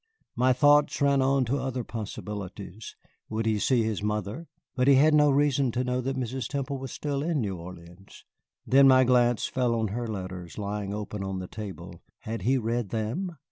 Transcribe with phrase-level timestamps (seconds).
[0.35, 2.95] My thoughts ran on to other possibilities;
[3.29, 4.47] would he see his mother?
[4.75, 6.47] But he had no reason to know that Mrs.
[6.47, 8.25] Temple was still in New Orleans.
[8.65, 12.01] Then my glance fell on her letters, lying open on the table.
[12.21, 13.35] Had he read them?